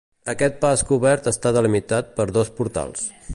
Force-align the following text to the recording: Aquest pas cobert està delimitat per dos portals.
Aquest 0.31 0.55
pas 0.63 0.83
cobert 0.91 1.29
està 1.33 1.51
delimitat 1.59 2.11
per 2.21 2.27
dos 2.39 2.51
portals. 2.63 3.07